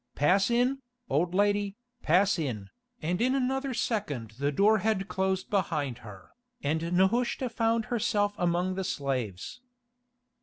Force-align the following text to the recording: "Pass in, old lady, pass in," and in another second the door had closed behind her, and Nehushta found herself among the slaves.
"Pass 0.15 0.49
in, 0.49 0.81
old 1.11 1.35
lady, 1.35 1.75
pass 2.01 2.39
in," 2.39 2.71
and 3.03 3.21
in 3.21 3.35
another 3.35 3.71
second 3.75 4.31
the 4.39 4.51
door 4.51 4.79
had 4.79 5.07
closed 5.07 5.51
behind 5.51 5.99
her, 5.99 6.31
and 6.63 6.93
Nehushta 6.97 7.49
found 7.49 7.85
herself 7.85 8.33
among 8.39 8.73
the 8.73 8.83
slaves. 8.83 9.61